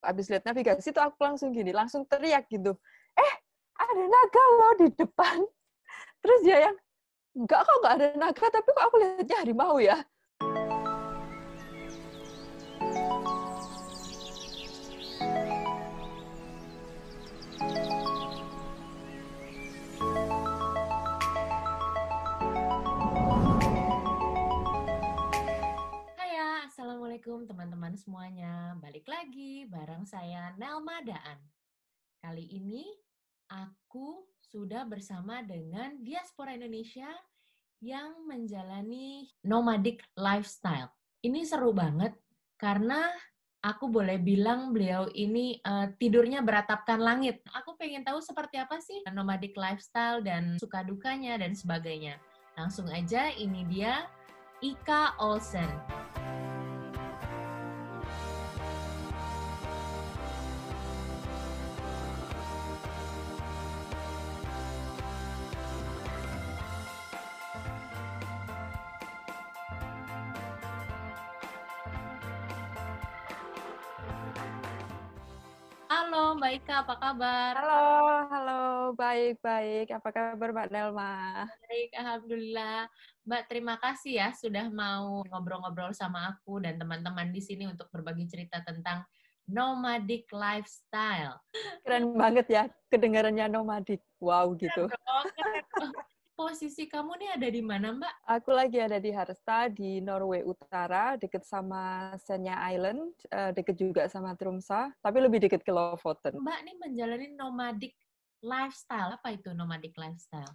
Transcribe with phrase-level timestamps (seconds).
[0.00, 2.76] habis lihat navigasi tuh aku langsung gini, langsung teriak gitu.
[3.16, 3.32] Eh,
[3.76, 5.38] ada naga loh di depan.
[6.24, 6.76] Terus dia yang,
[7.36, 9.96] enggak kok enggak ada naga, tapi kok aku lihatnya harimau ya.
[27.20, 28.54] Assalamualaikum teman-teman semuanya.
[28.80, 31.36] Balik lagi bareng saya Nelma Daan.
[32.16, 32.80] Kali ini
[33.44, 37.12] aku sudah bersama dengan diaspora Indonesia
[37.84, 40.88] yang menjalani nomadic lifestyle.
[41.20, 42.16] Ini seru banget
[42.56, 43.12] karena
[43.60, 47.44] aku boleh bilang beliau ini uh, tidurnya beratapkan langit.
[47.52, 52.16] Aku pengen tahu seperti apa sih nomadic lifestyle dan suka dukanya dan sebagainya.
[52.56, 54.08] Langsung aja ini dia
[54.64, 55.68] Ika Olsen.
[76.20, 77.52] Halo Mbak Ika, apa kabar?
[77.56, 77.88] Halo,
[78.28, 79.88] halo, baik-baik.
[79.88, 81.48] Apa kabar Mbak Nelma?
[81.64, 82.92] Baik, Alhamdulillah.
[83.24, 88.28] Mbak, terima kasih ya sudah mau ngobrol-ngobrol sama aku dan teman-teman di sini untuk berbagi
[88.28, 89.00] cerita tentang
[89.48, 91.40] nomadic lifestyle.
[91.88, 92.62] Keren banget ya,
[92.92, 94.04] kedengarannya nomadic.
[94.20, 94.92] Wow, gitu.
[94.92, 95.64] Keren
[96.40, 98.14] posisi kamu nih ada di mana, Mbak?
[98.40, 104.08] Aku lagi ada di Harstad, di Norway Utara, deket sama Senja Island, uh, deket juga
[104.08, 106.40] sama Tromsø, tapi lebih deket ke Lofoten.
[106.40, 107.92] Mbak nih menjalani nomadic
[108.40, 109.20] lifestyle.
[109.20, 110.48] Apa itu nomadic lifestyle?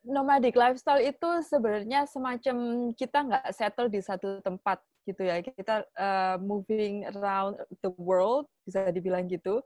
[0.00, 2.56] Nomadic lifestyle itu sebenarnya semacam
[2.96, 5.44] kita nggak settle di satu tempat gitu ya.
[5.44, 9.60] Kita uh, moving around the world, bisa dibilang gitu.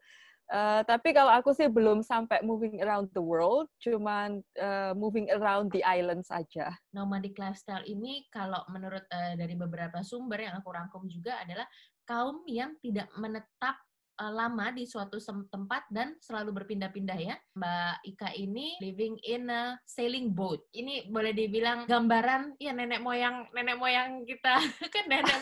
[0.52, 5.72] Uh, tapi kalau aku sih belum sampai moving around the world, cuman uh, moving around
[5.72, 6.68] the island saja.
[6.92, 11.64] Nomadic lifestyle ini kalau menurut uh, dari beberapa sumber yang aku rangkum juga adalah
[12.04, 13.80] kaum yang tidak menetap
[14.20, 17.36] uh, lama di suatu tempat dan selalu berpindah-pindah ya.
[17.56, 20.62] Mbak Ika ini living in a sailing boat.
[20.76, 24.60] Ini boleh dibilang gambaran ya nenek moyang nenek moyang kita
[24.94, 25.40] kan nenek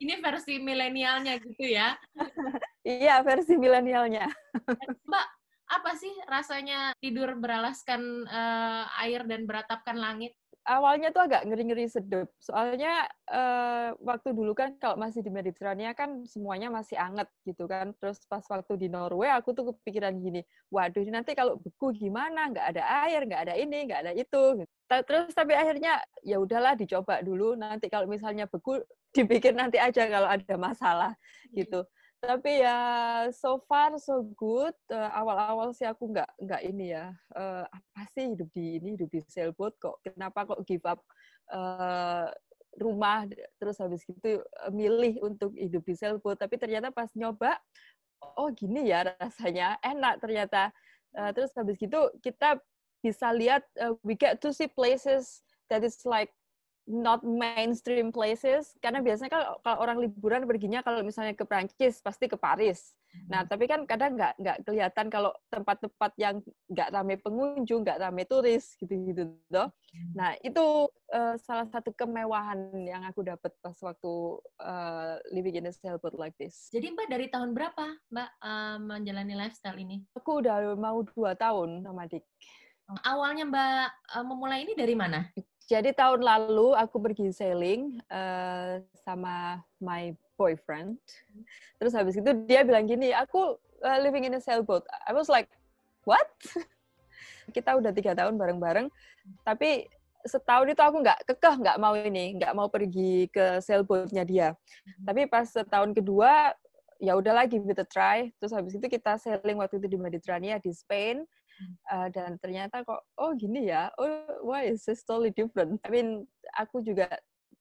[0.00, 1.94] ini versi milenialnya gitu ya.
[2.86, 4.26] Iya, versi milenialnya.
[5.04, 5.26] Mbak,
[5.68, 10.32] apa sih rasanya tidur beralaskan uh, air dan beratapkan langit?
[10.68, 12.28] Awalnya tuh agak ngeri-ngeri sedep.
[12.36, 17.96] Soalnya uh, waktu dulu kan kalau masih di Mediterania kan semuanya masih anget gitu kan.
[17.96, 22.52] Terus pas waktu di Norway aku tuh kepikiran gini, waduh nanti kalau beku gimana?
[22.52, 24.42] Nggak ada air, nggak ada ini, nggak ada itu.
[24.84, 27.56] Terus tapi akhirnya ya udahlah dicoba dulu.
[27.56, 28.84] Nanti kalau misalnya beku
[29.16, 31.16] dipikir nanti aja kalau ada masalah
[31.56, 32.78] gitu tapi ya
[33.30, 34.74] so far so good.
[34.90, 37.14] Uh, awal-awal sih aku nggak nggak ini ya.
[37.30, 39.78] Uh, apa sih hidup di ini hidup di sailboat?
[39.78, 40.98] Kok kenapa kok give up
[41.54, 42.26] uh,
[42.78, 43.30] rumah?
[43.62, 46.42] Terus habis gitu uh, milih untuk hidup di sailboat.
[46.42, 47.54] Tapi ternyata pas nyoba
[48.34, 49.78] oh gini ya rasanya.
[49.80, 50.74] Enak ternyata.
[51.14, 52.60] Uh, terus habis gitu kita
[53.00, 55.40] bisa lihat uh, we get to see places
[55.70, 56.34] that is like
[56.88, 62.32] not mainstream places karena biasanya kalau kalau orang liburan perginya kalau misalnya ke Prancis pasti
[62.32, 62.96] ke Paris.
[63.28, 63.50] Nah hmm.
[63.52, 66.40] tapi kan kadang nggak nggak kelihatan kalau tempat-tempat yang
[66.72, 69.68] nggak ramai pengunjung, nggak ramai turis gitu-gitu toh.
[69.68, 70.12] Hmm.
[70.16, 74.14] Nah itu uh, salah satu kemewahan yang aku dapat pas waktu
[74.64, 76.72] uh, living in a sailboat like this.
[76.72, 80.08] Jadi Mbak dari tahun berapa Mbak uh, menjalani lifestyle ini?
[80.16, 82.24] Aku udah mau dua tahun nomadik.
[83.04, 85.28] Awalnya Mbak uh, memulai ini dari mana?
[85.68, 90.96] Jadi tahun lalu aku pergi sailing uh, sama my boyfriend.
[91.76, 94.88] Terus habis itu dia bilang gini, aku uh, living in a sailboat.
[95.04, 95.52] I was like,
[96.08, 96.24] what?
[97.54, 98.88] Kita udah tiga tahun bareng-bareng,
[99.44, 99.88] tapi
[100.24, 104.48] setahun itu aku nggak kekeh nggak mau ini, nggak mau pergi ke sailboatnya dia.
[105.04, 106.52] Tapi pas setahun kedua,
[106.96, 108.32] ya udah lagi kita try.
[108.40, 111.28] Terus habis itu kita sailing waktu itu di Mediterania di Spain
[111.92, 114.08] uh, dan ternyata kok oh gini ya oh
[114.44, 116.26] why is this totally different I mean
[116.56, 117.08] aku juga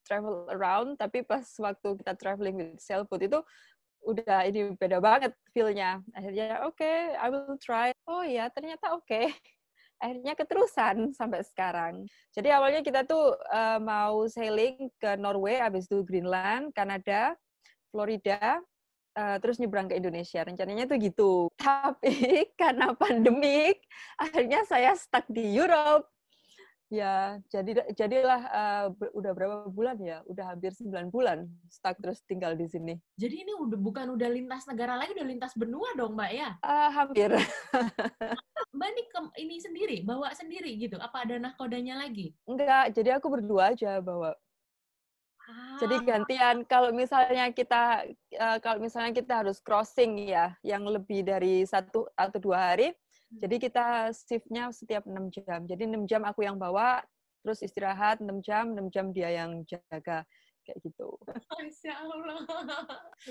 [0.08, 3.40] travel around tapi pas waktu kita traveling with sailboat itu
[4.08, 9.04] udah ini beda banget feelnya akhirnya oke okay, I will try oh ya ternyata oke
[9.04, 9.34] okay.
[9.98, 12.06] akhirnya keterusan sampai sekarang.
[12.30, 17.34] Jadi awalnya kita tuh uh, mau sailing ke Norway, habis itu Greenland, Kanada,
[17.90, 18.62] Florida,
[19.18, 20.46] uh, terus nyebrang ke Indonesia.
[20.46, 21.32] Rencananya tuh gitu.
[21.58, 22.14] Tapi
[22.62, 23.82] karena pandemik,
[24.22, 26.06] akhirnya saya stuck di Europe.
[26.88, 30.24] Ya, jadi jadilah uh, udah berapa bulan ya?
[30.24, 32.96] Udah hampir 9 bulan stuck terus tinggal di sini.
[33.20, 36.50] Jadi ini udah bukan udah lintas negara lagi, udah lintas benua dong, Mbak ya?
[36.64, 37.30] Uh, hampir.
[38.78, 40.96] Mbak ini ke, ini sendiri, bawa sendiri gitu?
[40.96, 42.32] Apa ada nahkodanya lagi?
[42.48, 44.32] Enggak, jadi aku berdua aja bawa.
[45.48, 45.80] Ah.
[45.80, 48.04] Jadi gantian kalau misalnya kita
[48.36, 52.92] uh, kalau misalnya kita harus crossing ya, yang lebih dari satu atau dua hari,
[53.28, 55.60] jadi kita shiftnya setiap 6 jam.
[55.68, 57.04] Jadi 6 jam aku yang bawa,
[57.44, 60.24] terus istirahat 6 jam, 6 jam dia yang jaga.
[60.64, 61.16] Kayak gitu.
[61.60, 62.44] Masya Allah.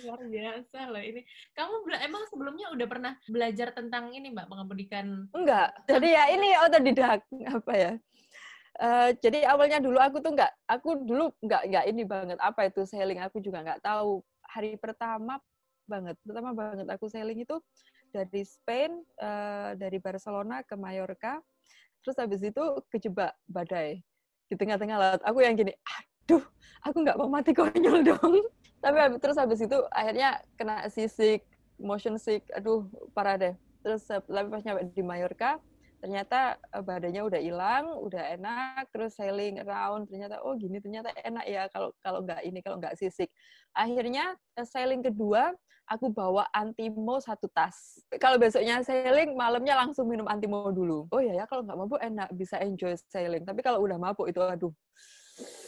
[0.04, 1.20] Luar biasa loh ini.
[1.52, 5.28] Kamu emang sebelumnya udah pernah belajar tentang ini Mbak, pengemudikan?
[5.32, 5.72] Enggak.
[5.88, 7.20] Jadi ya ini otodidak.
[7.60, 7.92] Apa ya?
[8.76, 12.84] Uh, jadi awalnya dulu aku tuh nggak, aku dulu nggak nggak ini banget apa itu
[12.84, 14.20] sailing, aku juga nggak tahu.
[14.46, 15.40] Hari pertama
[15.88, 17.56] banget, pertama banget aku sailing itu
[18.12, 21.40] dari Spain, uh, dari Barcelona ke Mallorca.
[22.04, 24.04] Terus habis itu kejebak badai
[24.46, 25.22] di tengah-tengah laut.
[25.26, 26.44] Aku yang gini, aduh,
[26.84, 28.34] aku nggak mau mati konyol dong.
[28.84, 31.42] Tapi habis, terus habis itu akhirnya kena seasick,
[31.80, 32.86] motion sick, aduh
[33.16, 33.54] parah deh.
[33.82, 35.62] Terus tapi pas nyampe di Mallorca,
[35.98, 41.44] ternyata eh, badannya udah hilang, udah enak, terus sailing around, ternyata oh gini ternyata enak
[41.48, 43.32] ya kalau kalau nggak ini kalau nggak sisik.
[43.72, 45.52] Akhirnya eh, sailing kedua
[45.86, 48.02] aku bawa antimo satu tas.
[48.18, 51.06] Kalau besoknya sailing, malamnya langsung minum antimo dulu.
[51.14, 53.46] Oh ya ya kalau nggak mabuk enak bisa enjoy sailing.
[53.46, 54.74] Tapi kalau udah mabuk itu aduh.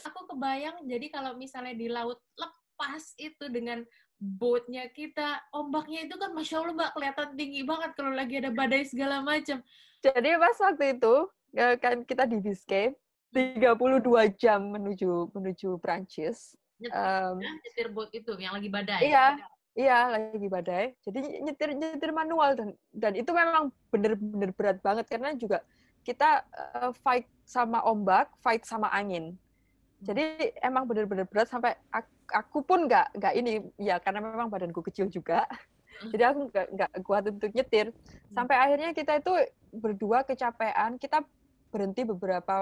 [0.05, 3.85] Aku kebayang jadi kalau misalnya di laut lepas itu dengan
[4.19, 8.83] boatnya kita, ombaknya itu kan masya Allah mbak kelihatan tinggi banget kalau lagi ada badai
[8.83, 9.63] segala macam.
[10.03, 11.15] Jadi pas waktu itu
[11.55, 12.93] ya kan kita di Biscay
[13.31, 16.59] 32 jam menuju menuju Prancis.
[16.79, 19.01] Nyetir, um, nyetir boat itu yang lagi badai.
[19.07, 19.25] Iya,
[19.75, 20.85] iya lagi badai.
[21.03, 25.63] Jadi nyetir nyetir manual dan dan itu memang bener-bener berat banget karena juga
[26.03, 26.43] kita
[26.75, 29.35] uh, fight sama ombak, fight sama angin.
[29.99, 31.75] Jadi emang bener-bener berat sampai
[32.33, 35.45] aku, pun nggak nggak ini ya karena memang badanku kecil juga.
[35.99, 37.91] Jadi aku nggak nggak kuat untuk nyetir.
[38.31, 39.33] Sampai akhirnya kita itu
[39.75, 40.95] berdua kecapean.
[40.95, 41.25] Kita
[41.69, 42.55] berhenti beberapa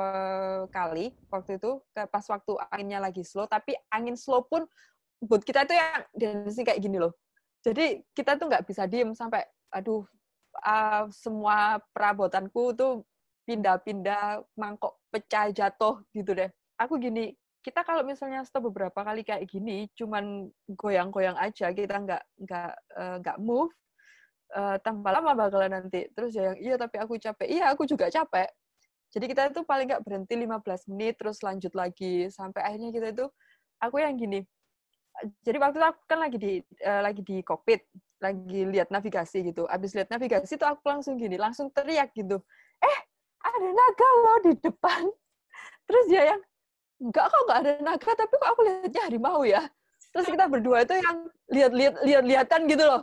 [0.67, 3.45] kali waktu itu pas waktu anginnya lagi slow.
[3.45, 4.65] Tapi angin slow pun
[5.21, 5.73] buat kita itu
[6.17, 7.13] yang sini kayak gini loh.
[7.61, 10.05] Jadi kita tuh nggak bisa diem sampai aduh
[10.63, 13.03] uh, semua perabotanku tuh
[13.47, 16.51] pindah-pindah mangkok pecah jatuh gitu deh.
[16.77, 17.33] Aku gini,
[17.65, 23.15] kita kalau misalnya stop beberapa kali kayak gini, cuman goyang-goyang aja, kita nggak nggak uh,
[23.19, 23.73] nggak move,
[24.55, 26.07] uh, tambah lama bakalan nanti.
[26.15, 28.47] Terus ya yang iya tapi aku capek, iya aku juga capek.
[29.11, 33.25] Jadi kita itu paling nggak berhenti 15 menit, terus lanjut lagi sampai akhirnya kita itu
[33.79, 34.43] aku yang gini.
[35.41, 36.53] Jadi waktu itu aku kan lagi di
[36.85, 37.81] uh, lagi di kokpit,
[38.21, 39.65] lagi lihat navigasi gitu.
[39.65, 42.37] Abis lihat navigasi tuh aku langsung gini, langsung teriak gitu.
[42.81, 42.99] Eh,
[43.41, 45.03] ada naga loh di depan.
[45.87, 46.41] Terus dia yang
[46.97, 49.61] enggak kok enggak ada naga tapi kok aku lihatnya harimau ya?
[50.13, 51.17] Terus kita berdua itu yang
[51.51, 53.01] lihat-lihat lihat-lihatan gitu loh.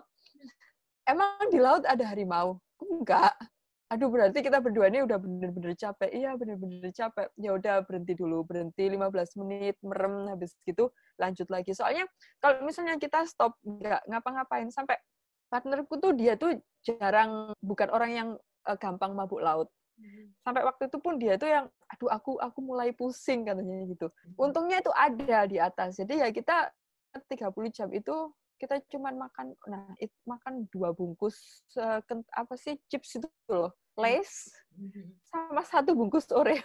[1.05, 2.59] Emang di laut ada harimau?
[2.81, 3.35] Enggak
[3.95, 6.11] aduh berarti kita berdua ini udah bener-bener capek.
[6.11, 7.31] Iya bener-bener capek.
[7.39, 8.43] Ya udah berhenti dulu.
[8.43, 11.71] Berhenti 15 menit merem habis gitu lanjut lagi.
[11.77, 12.09] Soalnya
[12.43, 14.67] kalau misalnya kita stop nggak ngapa-ngapain.
[14.75, 14.99] Sampai
[15.47, 18.29] partnerku tuh dia tuh jarang bukan orang yang
[18.67, 19.71] uh, gampang mabuk laut
[20.43, 24.07] Sampai waktu itu pun dia tuh yang, aduh aku aku mulai pusing katanya gitu.
[24.35, 25.97] Untungnya itu ada di atas.
[25.97, 26.71] Jadi ya kita
[27.31, 28.15] 30 jam itu
[28.59, 31.99] kita cuma makan, nah it, makan dua bungkus uh,
[32.33, 34.55] apa sih chips itu loh, lace
[35.27, 36.63] sama satu bungkus oreo,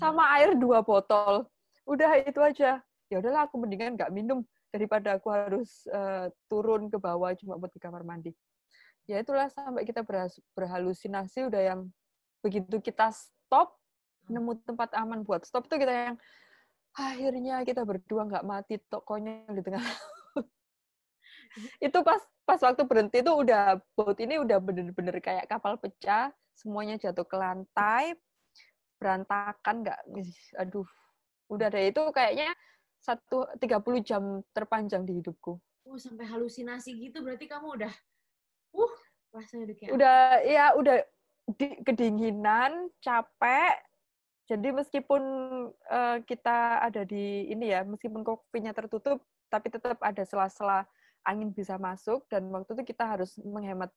[0.00, 1.46] sama air dua botol.
[1.84, 2.80] Udah itu aja.
[3.12, 4.40] Ya udahlah aku mendingan nggak minum
[4.72, 8.32] daripada aku harus uh, turun ke bawah cuma buat ke kamar mandi
[9.10, 10.06] ya itulah sampai kita
[10.54, 11.80] berhalusinasi udah yang
[12.42, 13.78] begitu kita stop
[14.30, 16.16] nemu tempat aman buat stop tuh kita yang
[16.94, 19.82] akhirnya kita berdua nggak mati tokonya di tengah
[21.80, 26.96] itu pas pas waktu berhenti itu udah boat ini udah bener-bener kayak kapal pecah semuanya
[27.00, 28.16] jatuh ke lantai
[29.00, 30.00] berantakan nggak
[30.62, 30.86] aduh
[31.50, 32.54] udah deh itu kayaknya
[33.02, 35.58] satu tiga puluh jam terpanjang di hidupku.
[35.90, 37.92] Oh, sampai halusinasi gitu berarti kamu udah
[38.76, 38.94] uh
[39.32, 40.96] rasanya udah kayak udah ya udah
[41.56, 43.76] di, kedinginan capek.
[44.50, 45.22] Jadi meskipun
[45.88, 50.84] uh, kita ada di ini ya meskipun kopinya tertutup tapi tetap ada sela-sela
[51.24, 52.26] angin bisa masuk.
[52.28, 53.88] Dan waktu itu kita harus menghemat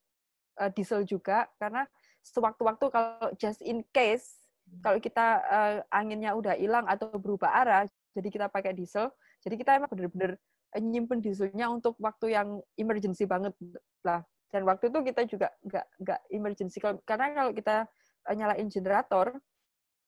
[0.62, 1.50] uh, diesel juga.
[1.60, 1.84] Karena
[2.24, 4.40] sewaktu-waktu kalau just in case
[4.70, 4.80] hmm.
[4.80, 7.84] kalau kita uh, anginnya udah hilang atau berubah arah
[8.16, 9.12] jadi kita pakai diesel.
[9.44, 10.40] Jadi kita emang benar-benar
[10.80, 13.56] nyimpen dieselnya untuk waktu yang emergency banget
[14.04, 14.24] lah
[14.56, 17.92] dan waktu itu kita juga nggak nggak emergency karena kalau kita
[18.32, 19.36] eh, nyalain generator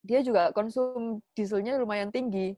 [0.08, 2.56] dia juga konsum dieselnya lumayan tinggi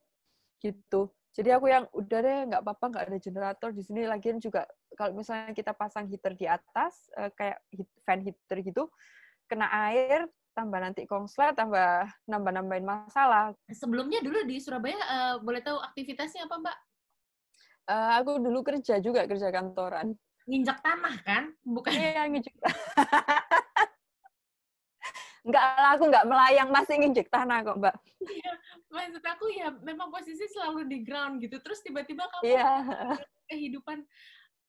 [0.62, 1.10] gitu.
[1.34, 4.05] Jadi aku yang udah deh nggak apa-apa nggak ada generator di sini.
[4.05, 7.58] Lagian juga kalau misalnya kita pasang heater di atas uh, kayak
[8.05, 8.86] fan heater gitu,
[9.50, 13.55] kena air tambah nanti kongslet tambah nambah-nambahin masalah.
[13.72, 16.77] Sebelumnya dulu di Surabaya uh, boleh tahu aktivitasnya apa Mbak?
[17.89, 20.13] Uh, aku dulu kerja juga kerja kantoran.
[20.50, 21.44] Nginjak tanah kan?
[21.62, 21.94] Bukan?
[21.94, 22.56] Iya nginjak.
[25.46, 27.96] Enggak lah, aku nggak melayang, masih nginjek tanah kok, Mbak.
[28.25, 28.51] Iya,
[28.89, 31.62] maksud aku ya memang posisi selalu di ground gitu.
[31.62, 32.82] Terus tiba-tiba kamu iya.
[33.53, 34.01] kehidupan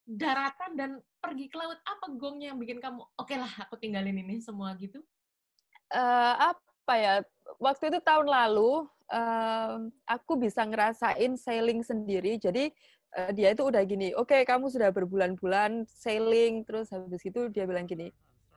[0.05, 1.81] daratan dan pergi ke laut.
[1.89, 5.01] Apa gongnya yang bikin kamu, oke okay lah aku tinggalin ini semua gitu?
[5.91, 7.15] Uh, apa ya,
[7.57, 12.37] waktu itu tahun lalu, uh, aku bisa ngerasain sailing sendiri.
[12.37, 12.69] Jadi
[13.17, 17.64] uh, dia itu udah gini, oke okay, kamu sudah berbulan-bulan sailing, terus habis itu dia
[17.67, 18.14] bilang gini,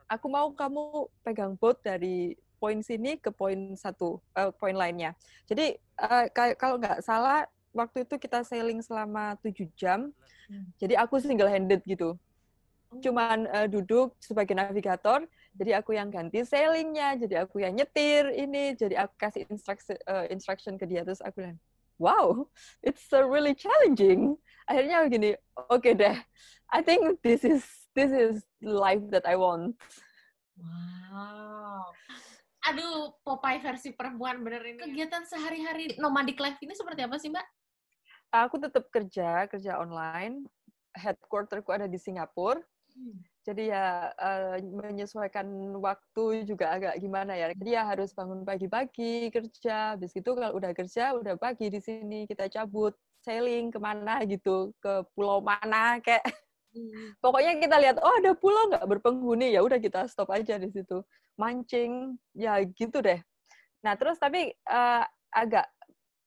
[0.10, 5.12] aku mau kamu pegang boat dari poin sini ke poin satu, uh, poin lainnya.
[5.50, 7.44] Jadi uh, kalau nggak salah
[7.76, 10.14] waktu itu kita sailing selama tujuh jam.
[10.48, 10.70] Hmm.
[10.80, 12.16] Jadi aku single handed gitu.
[12.16, 13.02] Oh.
[13.02, 15.26] Cuman uh, duduk sebagai navigator,
[15.58, 20.26] jadi aku yang ganti sailingnya, jadi aku yang nyetir ini, jadi aku kasih instruction uh,
[20.30, 21.60] instruction ke dia terus aku bilang,
[22.04, 22.52] wow,
[22.84, 24.36] it's so really challenging.
[24.68, 25.30] Akhirnya begini,
[25.72, 26.20] oke okay deh,
[26.68, 27.64] I think this is
[27.96, 29.80] this is life that I want.
[30.60, 31.96] Wow.
[32.64, 34.80] Aduh, Popeye versi perempuan bener ini.
[34.80, 37.48] Kegiatan sehari-hari nomadic life ini seperti apa sih, Mbak?
[38.34, 40.48] Aku tetap kerja, kerja online.
[40.96, 42.64] Headquarterku ada di Singapura.
[43.44, 45.46] Jadi ya uh, menyesuaikan
[45.84, 47.52] waktu juga agak gimana ya.
[47.52, 50.00] Jadi ya harus bangun pagi-pagi kerja.
[50.00, 54.72] Habis itu kalau udah kerja, udah pagi di sini kita cabut sailing ke mana gitu,
[54.80, 56.24] ke pulau mana kayak
[56.74, 57.14] Hmm.
[57.22, 61.06] Pokoknya kita lihat, oh ada pulau nggak berpenghuni, ya udah kita stop aja di situ.
[61.38, 63.22] Mancing, ya gitu deh.
[63.86, 65.70] Nah terus tapi uh, agak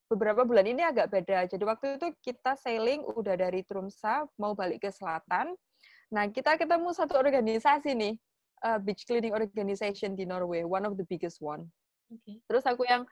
[0.07, 1.51] beberapa bulan ini agak beda.
[1.51, 5.51] Jadi waktu itu kita sailing udah dari Tromsø mau balik ke selatan.
[6.13, 8.15] Nah kita ketemu satu organisasi nih,
[8.63, 11.67] uh, beach cleaning organization di Norway, one of the biggest one.
[12.07, 12.39] Okay.
[12.47, 13.03] Terus aku yang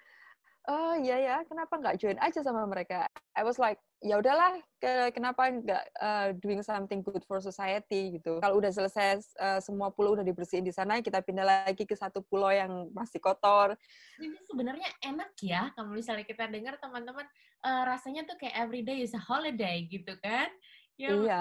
[0.64, 3.04] oh iya ya kenapa nggak join aja sama mereka
[3.36, 8.40] I was like ya udahlah ke, kenapa nggak uh, doing something good for society gitu
[8.40, 12.24] kalau udah selesai uh, semua pulau udah dibersihin di sana kita pindah lagi ke satu
[12.24, 13.76] pulau yang masih kotor
[14.20, 17.28] ini sebenarnya enak ya kalau misalnya kita dengar teman-teman
[17.64, 20.48] uh, rasanya tuh kayak everyday is a holiday gitu kan
[20.94, 21.40] ya iya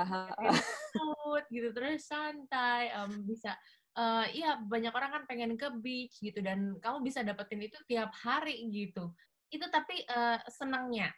[1.54, 3.54] gitu terus santai um, bisa
[3.98, 8.12] uh, iya banyak orang kan pengen ke beach gitu dan kamu bisa dapetin itu tiap
[8.14, 9.14] hari gitu.
[9.54, 11.14] Itu tapi uh, senangnya.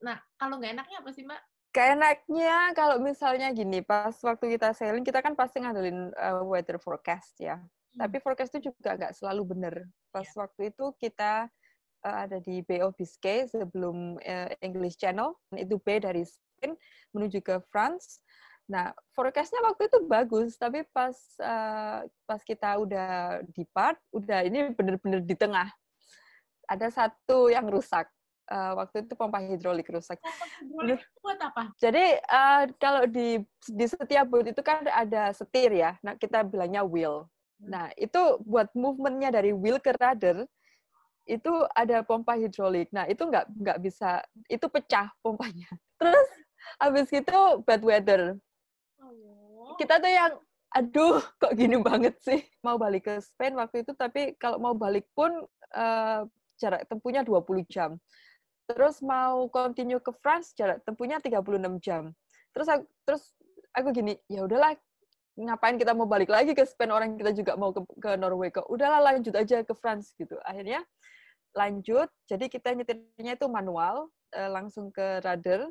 [0.00, 1.42] Nah, kalau nggak enaknya apa sih, Mbak?
[1.72, 7.36] Keenaknya kalau misalnya gini, pas waktu kita sailing, kita kan pasti ngandelin uh, weather forecast
[7.36, 7.60] ya.
[7.60, 8.00] Hmm.
[8.00, 9.74] Tapi forecast itu juga nggak selalu benar.
[10.08, 10.36] Pas yeah.
[10.40, 11.52] waktu itu kita
[12.00, 16.24] uh, ada di Bay of Biscay sebelum uh, English Channel, itu Bay dari
[16.66, 16.72] Spain
[17.14, 18.26] menuju ke France
[18.66, 24.74] Nah, forecastnya waktu itu bagus, tapi pas uh, pas kita udah di part, udah ini
[24.74, 25.70] bener-bener di tengah.
[26.66, 28.10] Ada satu yang rusak.
[28.50, 30.18] Uh, waktu itu pompa hidrolik rusak.
[30.18, 31.62] Pompa hidrolik buat apa?
[31.78, 33.38] Jadi uh, kalau di
[33.70, 35.94] di setiap boot itu kan ada setir ya.
[36.02, 37.30] Nah kita bilangnya wheel.
[37.62, 37.70] Hmm.
[37.70, 40.42] Nah itu buat movementnya dari wheel ke rudder
[41.26, 42.90] itu ada pompa hidrolik.
[42.90, 45.70] Nah itu nggak nggak bisa, itu pecah pompanya.
[46.02, 46.45] Terus
[46.80, 48.22] habis itu bad weather.
[49.76, 50.34] Kita tuh yang
[50.72, 52.44] aduh kok gini banget sih?
[52.60, 55.32] Mau balik ke Spain waktu itu tapi kalau mau balik pun
[55.72, 56.20] uh,
[56.60, 57.96] jarak tempuhnya 20 jam.
[58.66, 61.40] Terus mau continue ke France jarak tempuhnya 36
[61.78, 62.10] jam.
[62.50, 63.24] Terus aku, terus
[63.76, 64.74] aku gini ya udahlah
[65.36, 66.90] ngapain kita mau balik lagi ke Spain?
[66.90, 68.66] Orang kita juga mau ke, ke Norway kok.
[68.66, 70.40] Udahlah lanjut aja ke France gitu.
[70.42, 70.82] Akhirnya
[71.56, 75.64] lanjut jadi kita nyetirnya itu manual uh, langsung ke rudder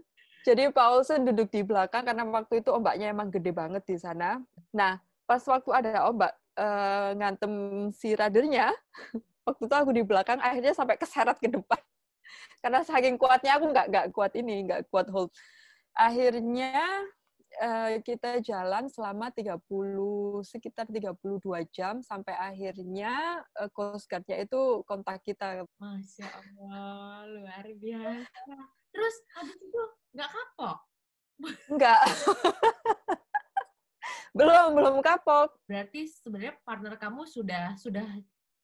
[0.46, 4.38] jadi Paulsen duduk di belakang karena waktu itu ombaknya emang gede banget di sana.
[4.70, 7.54] Nah, pas waktu ada ombak uh, ngantem
[7.90, 8.70] si radernya,
[9.50, 11.82] waktu itu aku di belakang akhirnya sampai keseret ke depan.
[12.62, 15.34] Karena saking kuatnya aku nggak nggak kuat ini, nggak kuat hold.
[15.98, 16.78] Akhirnya
[17.66, 19.58] uh, kita jalan selama 30
[20.46, 21.42] sekitar 32
[21.74, 25.66] jam sampai akhirnya uh, Coast Guard-nya itu kontak kita.
[25.82, 28.85] Masya Allah, luar biasa.
[28.96, 29.82] Terus habis itu
[30.16, 30.78] nggak kapok?
[31.68, 32.02] Nggak.
[34.38, 35.60] belum, belum kapok.
[35.68, 38.08] Berarti sebenarnya partner kamu sudah sudah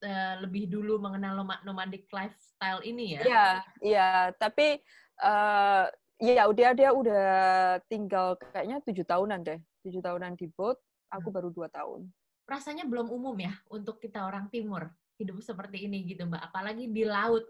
[0.00, 3.22] uh, lebih dulu mengenal nomadic lifestyle ini ya?
[3.28, 3.48] Iya,
[3.84, 4.10] iya.
[4.40, 4.80] Tapi
[5.20, 5.84] uh,
[6.16, 7.26] ya udah dia udah
[7.92, 10.80] tinggal kayaknya tujuh tahunan deh, tujuh tahunan di boat.
[11.12, 11.36] Aku hmm.
[11.36, 12.08] baru dua tahun.
[12.48, 14.88] Rasanya belum umum ya untuk kita orang timur
[15.20, 17.44] hidup seperti ini gitu Mbak, apalagi di laut.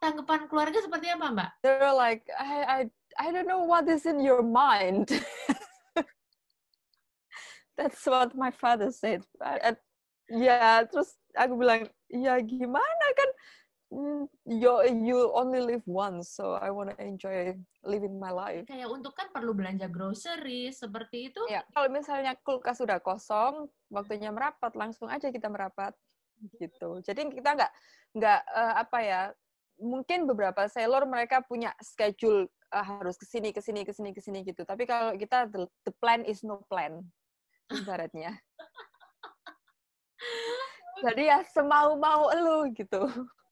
[0.00, 1.50] Tanggapan keluarga seperti apa Mbak?
[1.60, 2.80] They're like, I, I,
[3.20, 5.12] I don't know what is in your mind.
[7.76, 9.28] That's what my father said.
[9.40, 9.76] Ya,
[10.32, 13.30] yeah, terus aku bilang, ya gimana kan
[13.90, 14.70] Mm, you
[15.02, 18.70] you only live once, so I want to enjoy living my life.
[18.70, 21.42] Kayak untuk kan perlu belanja grocery seperti itu.
[21.50, 25.90] Ya, kalau misalnya kulkas sudah kosong, waktunya merapat, langsung aja kita merapat
[26.62, 27.02] gitu.
[27.02, 27.72] Jadi kita nggak
[28.14, 29.22] nggak uh, apa ya,
[29.80, 34.20] mungkin beberapa sailor mereka punya schedule uh, harus ke sini ke sini ke sini ke
[34.20, 34.62] sini gitu.
[34.62, 37.00] Tapi kalau kita the, the plan is no plan
[37.72, 38.36] ibaratnya.
[41.04, 43.08] Jadi ya semau-mau elu gitu.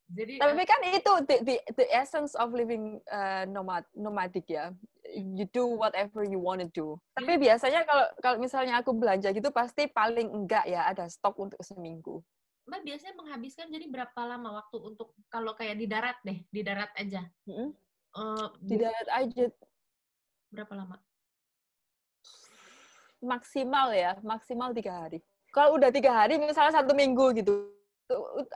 [0.08, 4.72] Jadi tapi kan itu the, the the essence of living uh, nomad nomadic ya.
[5.08, 6.96] You do whatever you want to do.
[7.16, 7.52] Tapi iya.
[7.52, 12.24] biasanya kalau kalau misalnya aku belanja gitu pasti paling enggak ya ada stok untuk seminggu.
[12.68, 16.92] Mbak biasanya menghabiskan jadi berapa lama waktu untuk kalau kayak di darat deh, di darat
[17.00, 17.24] aja.
[17.48, 17.72] Hmm?
[18.12, 19.48] Uh, di darat aja.
[20.52, 20.96] Berapa lama?
[23.24, 25.24] Maksimal ya, maksimal tiga hari.
[25.50, 27.72] Kalau udah tiga hari, misalnya satu minggu gitu,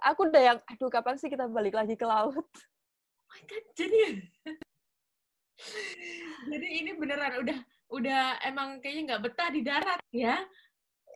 [0.01, 3.99] aku udah yang aduh kapan sih kita balik lagi ke laut oh my god jadi
[6.53, 7.59] jadi ini beneran udah
[7.93, 10.41] udah emang kayaknya nggak betah di darat ya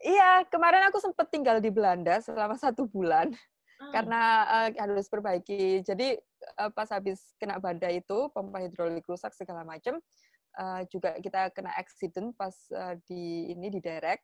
[0.07, 3.91] iya kemarin aku sempet tinggal di Belanda selama satu bulan hmm.
[3.91, 6.15] karena uh, harus perbaiki jadi
[6.63, 9.99] uh, pas habis kena badai itu pompa hidrolik rusak segala macam
[10.55, 14.23] uh, juga kita kena accident pas uh, di ini di derek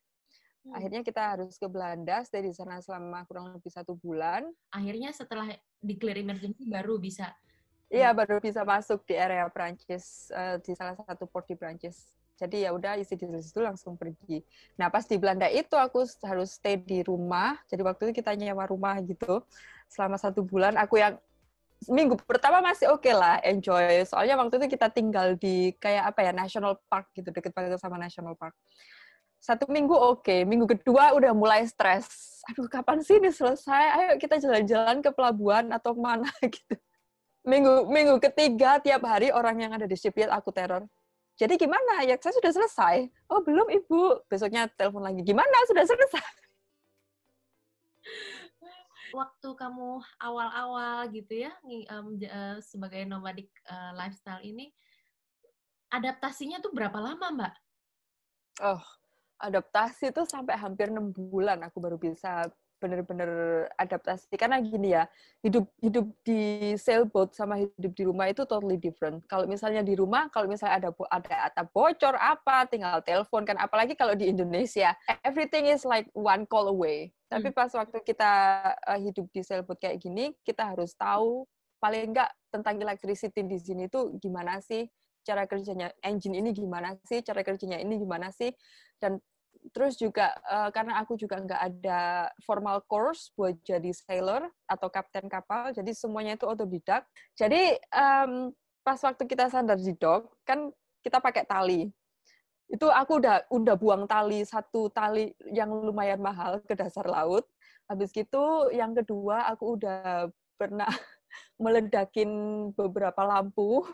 [0.63, 0.79] Hmm.
[0.79, 4.47] Akhirnya kita harus ke Belanda, stay di sana selama kurang lebih satu bulan.
[4.71, 5.51] Akhirnya setelah
[5.83, 7.35] declare emergency baru bisa?
[7.93, 12.09] Iya, baru bisa masuk di area Prancis, uh, di salah satu port di Prancis.
[12.43, 14.43] Jadi ya udah isi di situ langsung pergi.
[14.75, 17.55] Nah pas di Belanda itu aku harus stay di rumah.
[17.71, 19.47] Jadi waktu itu kita nyewa rumah gitu
[19.87, 20.75] selama satu bulan.
[20.83, 21.15] Aku yang
[21.87, 24.03] minggu pertama masih oke okay lah, enjoy.
[24.11, 27.95] Soalnya waktu itu kita tinggal di kayak apa ya National Park gitu, deket banget sama
[27.95, 28.59] National Park
[29.43, 30.47] satu minggu oke, okay.
[30.47, 32.39] minggu kedua udah mulai stres.
[32.47, 33.85] Aduh, kapan sih ini selesai?
[33.99, 36.79] Ayo kita jalan-jalan ke pelabuhan atau mana gitu.
[37.43, 40.87] Minggu minggu ketiga tiap hari orang yang ada di shipyard aku teror.
[41.41, 42.05] Jadi gimana?
[42.05, 43.09] Ya saya sudah selesai.
[43.29, 44.21] Oh belum ibu.
[44.29, 45.25] Besoknya telepon lagi.
[45.25, 45.57] Gimana?
[45.69, 46.23] Sudah selesai.
[49.19, 51.53] Waktu kamu awal-awal gitu ya
[51.93, 54.73] um, uh, sebagai nomadic uh, lifestyle ini,
[55.93, 57.53] adaptasinya tuh berapa lama mbak?
[58.65, 58.81] Oh
[59.43, 62.47] adaptasi tuh sampai hampir enam bulan aku baru bisa
[62.83, 63.31] bener-bener
[63.79, 64.35] adaptasi.
[64.35, 65.07] Karena gini ya
[65.47, 69.23] hidup hidup di sailboat sama hidup di rumah itu totally different.
[69.31, 73.55] Kalau misalnya di rumah kalau misalnya ada ada atap bocor apa tinggal telepon kan.
[73.63, 74.91] Apalagi kalau di Indonesia
[75.23, 77.15] everything is like one call away.
[77.31, 77.57] Tapi hmm.
[77.57, 78.33] pas waktu kita
[78.83, 81.47] uh, hidup di sailboat kayak gini kita harus tahu
[81.79, 84.87] paling enggak tentang electricity di sini tuh gimana sih
[85.23, 88.51] cara kerjanya engine ini gimana sih cara kerjanya ini gimana sih.
[88.99, 89.19] Dan
[89.71, 95.31] terus juga uh, karena aku juga nggak ada formal course buat jadi sailor atau kapten
[95.31, 97.07] kapal, jadi semuanya itu otodidak.
[97.39, 98.51] Jadi um,
[98.83, 100.75] pas waktu kita sadar di dock, kan
[101.07, 101.87] kita pakai tali.
[102.67, 107.47] Itu aku udah udah buang tali satu tali yang lumayan mahal ke dasar laut.
[107.87, 110.27] Habis gitu yang kedua aku udah
[110.59, 110.91] pernah
[111.63, 112.31] meledakin
[112.75, 113.87] beberapa lampu.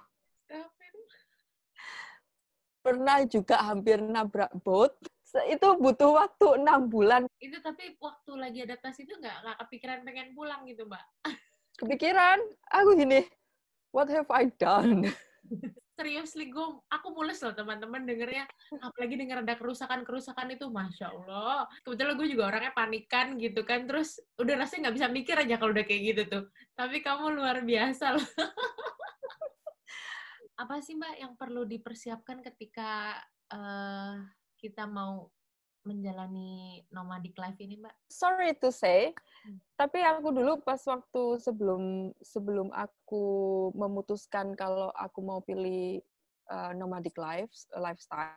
[2.81, 4.96] Pernah juga hampir nabrak boat
[5.48, 7.28] itu butuh waktu enam bulan.
[7.40, 11.04] Itu tapi waktu lagi adaptasi itu nggak nggak kepikiran pengen pulang gitu mbak?
[11.78, 12.42] Kepikiran,
[12.74, 13.22] aku gini,
[13.94, 15.06] what have I done?
[15.98, 18.46] Seriously, gue, aku mules loh teman-teman dengernya.
[18.78, 21.66] Apalagi denger ada kerusakan-kerusakan itu, Masya Allah.
[21.82, 23.82] Kebetulan gue juga orangnya panikan gitu kan.
[23.82, 26.44] Terus udah rasanya nggak bisa mikir aja kalau udah kayak gitu tuh.
[26.78, 28.22] Tapi kamu luar biasa loh.
[30.62, 33.18] Apa sih Mbak yang perlu dipersiapkan ketika
[33.50, 34.22] uh,
[34.59, 35.31] kita mau
[35.87, 37.94] menjalani nomadic life ini, Mbak?
[38.12, 39.16] Sorry to say,
[39.47, 39.57] hmm.
[39.79, 43.25] tapi aku dulu pas waktu sebelum sebelum aku
[43.73, 46.03] memutuskan kalau aku mau pilih
[46.53, 48.37] uh, nomadic life lifestyle,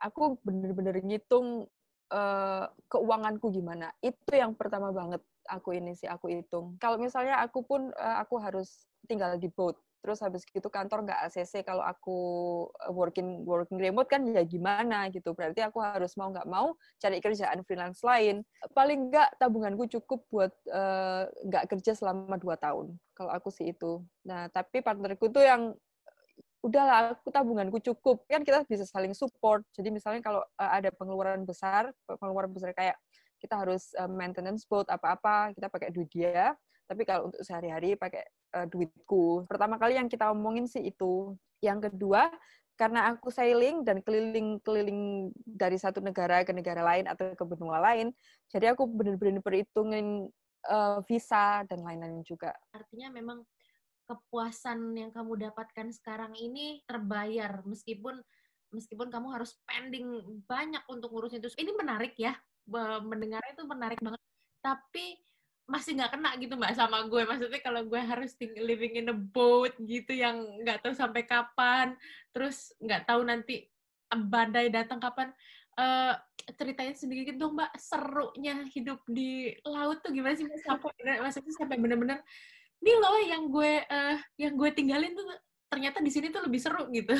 [0.00, 1.68] aku bener-bener ngitung
[2.08, 3.92] uh, keuanganku gimana.
[4.00, 6.80] Itu yang pertama banget aku ini sih aku hitung.
[6.80, 11.30] Kalau misalnya aku pun uh, aku harus tinggal di boat terus habis gitu kantor nggak
[11.30, 12.18] ACC kalau aku
[12.82, 15.30] eh, working working remote kan ya gimana gitu.
[15.32, 18.42] Berarti aku harus mau nggak mau cari kerjaan freelance lain.
[18.74, 24.02] Paling nggak tabunganku cukup buat uh, nggak kerja selama dua tahun kalau aku sih itu.
[24.26, 25.72] Nah tapi partnerku tuh yang
[26.66, 28.26] udahlah aku tabunganku cukup.
[28.26, 29.62] Kan kita bisa saling support.
[29.78, 32.98] Jadi misalnya kalau uh, ada pengeluaran besar pengeluaran besar kayak
[33.38, 36.54] kita harus uh, maintenance boat apa-apa, kita pakai duit dia.
[36.92, 38.20] Tapi kalau untuk sehari-hari pakai
[38.52, 39.48] uh, duitku.
[39.48, 41.32] Pertama kali yang kita omongin sih itu.
[41.64, 42.28] Yang kedua,
[42.76, 48.12] karena aku sailing dan keliling-keliling dari satu negara ke negara lain atau ke benua lain,
[48.52, 50.28] jadi aku benar-benar perhitungin
[50.68, 52.52] uh, visa dan lain-lain juga.
[52.76, 53.40] Artinya memang
[54.04, 58.20] kepuasan yang kamu dapatkan sekarang ini terbayar meskipun
[58.74, 61.54] meskipun kamu harus spending banyak untuk ngurusin itu.
[61.56, 62.36] Ini menarik ya,
[63.04, 64.20] mendengarnya itu menarik banget.
[64.58, 65.16] Tapi
[65.66, 67.22] masih nggak kena gitu mbak sama gue.
[67.22, 71.94] Maksudnya kalau gue harus living in a boat gitu yang nggak tahu sampai kapan,
[72.34, 73.66] terus nggak tahu nanti
[74.10, 75.30] badai datang kapan.
[75.72, 76.12] Uh,
[76.52, 81.80] ceritain sedikit dong mbak serunya hidup di laut tuh gimana sih mbak sampai maksudnya sampai
[81.80, 82.20] bener-bener
[82.82, 85.24] ini loh yang gue uh, yang gue tinggalin tuh
[85.72, 87.16] ternyata di sini tuh lebih seru gitu.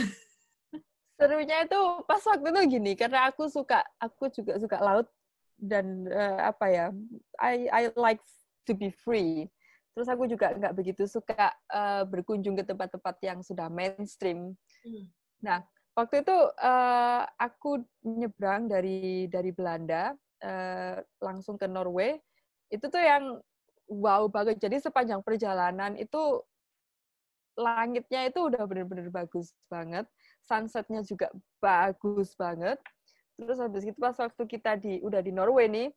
[1.16, 5.06] Serunya itu pas waktu itu gini karena aku suka aku juga suka laut
[5.62, 6.86] dan uh, apa ya
[7.38, 8.18] I I like
[8.66, 9.46] to be free.
[9.94, 14.58] Terus aku juga nggak begitu suka uh, berkunjung ke tempat-tempat yang sudah mainstream.
[14.82, 15.04] Hmm.
[15.44, 15.58] Nah,
[15.94, 22.18] waktu itu uh, aku nyebrang dari dari Belanda uh, langsung ke Norway.
[22.72, 23.38] Itu tuh yang
[23.86, 24.58] wow banget.
[24.58, 26.40] Jadi sepanjang perjalanan itu
[27.52, 30.08] langitnya itu udah bener-bener bagus banget.
[30.40, 31.28] Sunsetnya juga
[31.60, 32.80] bagus banget.
[33.38, 35.88] Terus habis itu pas waktu kita di udah di Norway nih,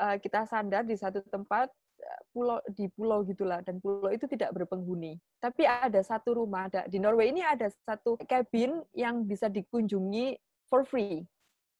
[0.00, 4.54] uh, kita sandar di satu tempat eh, pulau di pulau gitulah dan pulau itu tidak
[4.54, 5.18] berpenghuni.
[5.42, 10.38] Tapi ada satu rumah ada di Norway ini ada satu cabin yang bisa dikunjungi
[10.70, 11.26] for free.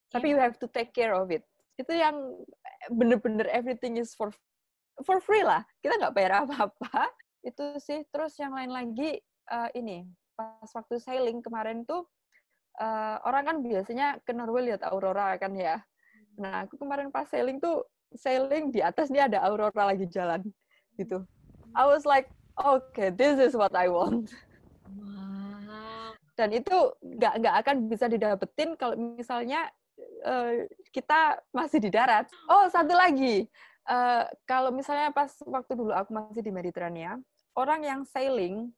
[0.08, 1.44] Tapi you have to take care of it.
[1.78, 2.16] Itu yang
[2.90, 4.32] bener-bener everything is for
[5.06, 7.11] for free lah kita nggak bayar apa-apa
[7.46, 9.18] itu sih terus yang lain lagi
[9.50, 12.06] uh, ini pas waktu sailing kemarin tuh
[12.78, 15.82] uh, orang kan biasanya ke Norway lihat aurora kan ya.
[16.38, 17.84] Nah aku kemarin pas sailing tuh
[18.16, 20.40] sailing di atas nih ada aurora lagi jalan
[20.96, 21.26] gitu.
[21.76, 24.32] I was like okay this is what I want.
[26.38, 29.66] Dan itu nggak nggak akan bisa didapetin kalau misalnya
[30.22, 30.62] uh,
[30.94, 32.30] kita masih di darat.
[32.46, 33.50] Oh satu lagi.
[33.88, 37.16] Uh, kalau misalnya pas waktu dulu aku masih di Mediterania,
[37.56, 38.68] orang yang sailing,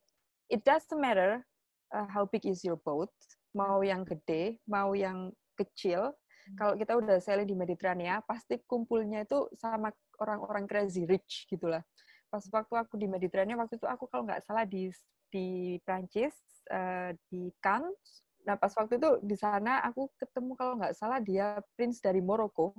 [0.46, 1.42] it doesn't matter
[1.90, 3.10] uh, how big is your boat,
[3.56, 6.10] mau yang gede, mau yang kecil.
[6.10, 6.56] Hmm.
[6.56, 11.82] Kalau kita udah sailing di Mediterania, pasti kumpulnya itu sama orang-orang crazy rich gitulah.
[12.30, 14.88] Pas waktu aku di Mediterania, waktu itu aku kalau nggak salah di
[15.30, 16.34] di Prancis,
[16.70, 18.26] uh, di Cannes.
[18.46, 22.72] Nah pas waktu itu di sana aku ketemu kalau nggak salah dia prince dari Maroko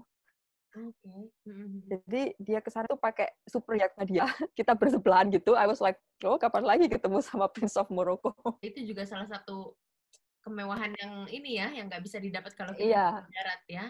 [0.71, 0.95] Oke.
[1.43, 1.67] Okay.
[1.91, 4.25] Jadi dia ke sana tuh pakai super yachtnya dia.
[4.57, 5.51] Kita bersebelahan gitu.
[5.51, 8.31] I was like, oh kapan lagi ketemu sama Prince of Morocco?
[8.63, 9.75] Itu juga salah satu
[10.41, 13.21] kemewahan yang ini ya, yang nggak bisa didapat kalau kita yeah.
[13.21, 13.85] di darat ya.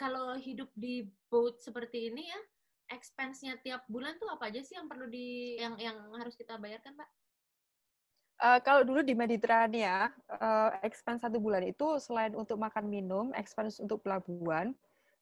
[0.00, 2.40] Kalau hidup di boat seperti ini ya,
[2.88, 6.96] expense-nya tiap bulan tuh apa aja sih yang perlu di yang yang harus kita bayarkan,
[6.96, 7.08] Pak?
[8.34, 13.78] Uh, kalau dulu di Mediterania, uh, expense satu bulan itu selain untuk makan minum, expense
[13.78, 14.74] untuk pelabuhan,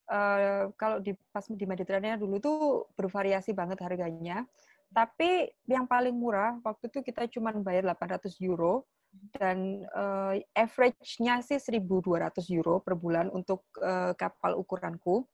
[0.09, 2.59] uh, kalau di pas di Mediterania dulu tuh
[2.97, 4.49] bervariasi banget harganya.
[4.93, 11.61] Tapi yang paling murah waktu itu kita cuma bayar 800 euro dan uh, average-nya sih
[11.61, 15.29] 1.200 euro per bulan untuk uh, kapal ukuranku.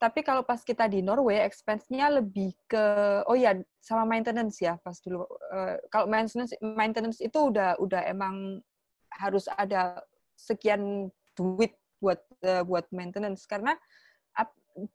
[0.00, 2.84] Tapi kalau pas kita di Norway, expense-nya lebih ke
[3.28, 3.52] oh ya
[3.84, 5.28] sama maintenance ya pas dulu.
[5.52, 8.64] Uh, kalau maintenance maintenance itu udah udah emang
[9.12, 10.00] harus ada
[10.40, 13.76] sekian duit buat uh, buat maintenance karena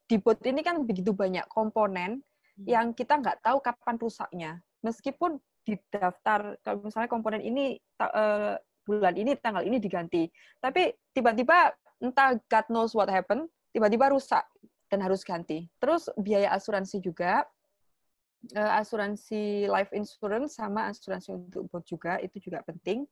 [0.08, 2.24] di bot ini kan begitu banyak komponen
[2.58, 2.66] hmm.
[2.66, 4.52] yang kita nggak tahu kapan rusaknya
[4.82, 10.30] meskipun di daftar kalau misalnya komponen ini uh, bulan ini tanggal ini diganti.
[10.62, 14.46] Tapi tiba-tiba entah God knows what happened tiba-tiba rusak
[14.88, 15.66] dan harus ganti.
[15.82, 17.44] Terus biaya asuransi juga
[18.54, 23.10] uh, asuransi life insurance sama asuransi untuk bot juga itu juga penting.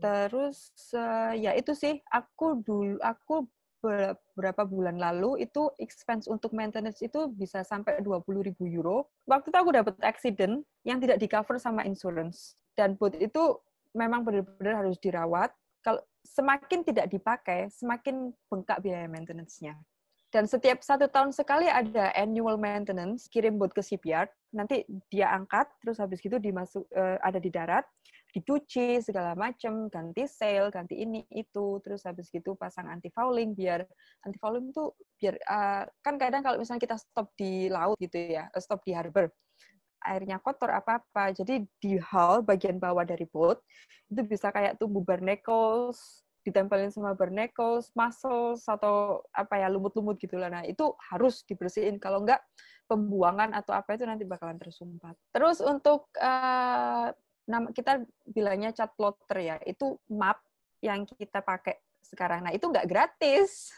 [0.00, 3.44] Terus uh, ya itu sih aku dulu aku
[3.80, 9.08] beberapa bulan lalu itu expense untuk maintenance itu bisa sampai 20 ribu euro.
[9.24, 13.58] Waktu itu aku dapat accident yang tidak di cover sama insurance dan boat itu
[13.96, 15.50] memang benar-benar harus dirawat.
[15.80, 19.74] Kalau semakin tidak dipakai, semakin bengkak biaya maintenance-nya.
[20.30, 25.66] Dan setiap satu tahun sekali ada annual maintenance, kirim boat ke shipyard, nanti dia angkat,
[25.82, 27.82] terus habis gitu dimasuk uh, ada di darat,
[28.30, 33.82] dicuci segala macam, ganti sail, ganti ini itu, terus habis gitu pasang anti fouling biar
[34.22, 38.46] anti fouling itu biar uh, kan kadang kalau misalnya kita stop di laut gitu ya,
[38.54, 39.34] eh, stop di harbor,
[40.06, 43.58] airnya kotor apa apa, jadi di hull bagian bawah dari boat
[44.06, 50.48] itu bisa kayak tumbuh barnacles, ditempelin sama barnacles, muscles atau apa ya lumut-lumut gitu lah.
[50.48, 52.00] Nah itu harus dibersihin.
[52.00, 52.40] Kalau enggak
[52.88, 55.14] pembuangan atau apa itu nanti bakalan tersumpat.
[55.30, 57.12] Terus untuk uh,
[57.46, 60.40] nama kita bilangnya cat plotter ya, itu map
[60.80, 62.48] yang kita pakai sekarang.
[62.48, 63.70] Nah itu nggak gratis.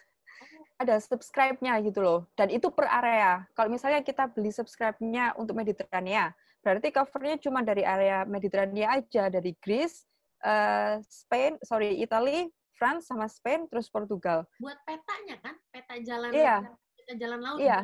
[0.81, 2.27] Ada subscribe-nya gitu loh.
[2.35, 3.47] Dan itu per area.
[3.55, 9.55] Kalau misalnya kita beli subscribe-nya untuk Mediterania, berarti covernya cuma dari area Mediterania aja, dari
[9.63, 10.11] Greece,
[10.45, 14.45] uh, Spain, sorry, Italy, France sama Spain, terus Portugal.
[14.59, 16.67] Buat petanya kan, peta jalan iya.
[16.99, 17.59] peta jalan laut.
[17.63, 17.79] Iya.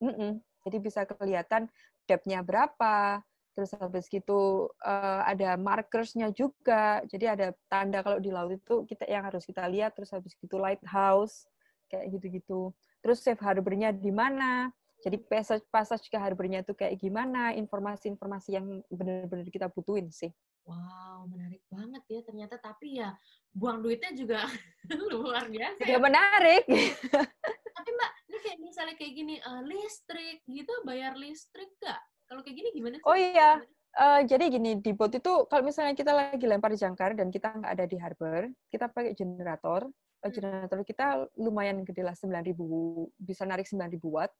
[0.00, 0.32] Mm -mm.
[0.66, 1.70] Jadi bisa kelihatan
[2.08, 3.22] depth-nya berapa,
[3.56, 7.00] terus habis gitu uh, ada markersnya juga.
[7.08, 10.60] Jadi ada tanda kalau di laut itu kita yang harus kita lihat, terus habis gitu
[10.60, 11.48] lighthouse
[11.88, 12.74] kayak gitu-gitu.
[13.00, 14.68] Terus safe harbor-nya di mana?
[15.04, 17.52] Jadi passage passage ke harbornya itu kayak gimana?
[17.54, 20.32] Informasi-informasi yang benar-benar kita butuhin sih.
[20.66, 22.58] Wow, menarik banget ya ternyata.
[22.58, 23.14] Tapi ya
[23.54, 24.50] buang duitnya juga
[25.14, 25.86] luar biasa.
[25.86, 26.66] Ya, menarik.
[27.76, 32.00] Tapi Mbak, ini kayak misalnya kayak gini, uh, listrik gitu, bayar listrik nggak?
[32.26, 33.06] Kalau kayak gini gimana sih?
[33.06, 33.62] Oh iya,
[33.94, 37.72] uh, jadi gini, di bot itu kalau misalnya kita lagi lempar jangkar dan kita nggak
[37.78, 39.86] ada di harbor, kita pakai generator.
[39.86, 40.32] Hmm.
[40.34, 42.58] Generator kita lumayan gede lah, 9.000,
[43.14, 44.34] bisa narik 9.000 watt.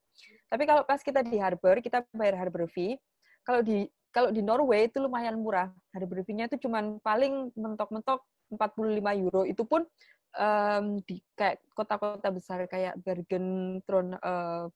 [0.51, 2.99] Tapi kalau pas kita di harbor, kita bayar harbor fee.
[3.47, 3.87] Kalau di
[4.17, 5.69] kalau di Norway itu lumayan murah.
[5.93, 9.45] Harbor fee-nya itu cuma paling mentok-mentok 45 euro.
[9.45, 9.85] Itu pun
[10.41, 14.73] um, di kayak kota-kota besar kayak Bergen, Tron, uh,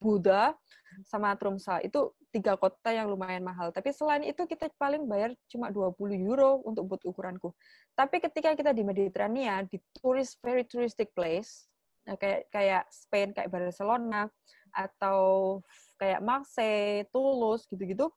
[0.00, 0.56] Buddha,
[1.04, 1.84] sama Tromsø.
[1.84, 3.76] Itu tiga kota yang lumayan mahal.
[3.76, 7.52] Tapi selain itu kita paling bayar cuma 20 euro untuk buat ukuranku.
[7.92, 11.68] Tapi ketika kita di Mediterania, di tourist very touristic place,
[12.08, 14.32] nah, kayak kayak Spain, kayak Barcelona,
[14.72, 15.60] atau
[15.98, 18.08] kayak Marseille, Toulouse gitu-gitu,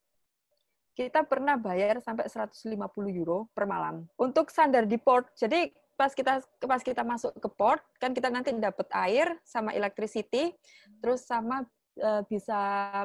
[0.94, 2.78] kita pernah bayar sampai 150
[3.16, 5.32] euro per malam untuk sandar di port.
[5.40, 10.54] Jadi pas kita pas kita masuk ke port kan kita nanti dapat air sama electricity,
[11.00, 11.64] terus sama
[12.00, 12.58] uh, bisa